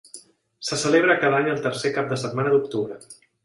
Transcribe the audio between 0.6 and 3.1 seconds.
Se celebra cada any el tercer cap de setmana d'octubre.